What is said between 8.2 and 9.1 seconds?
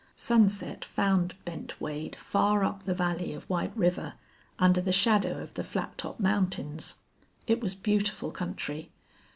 country.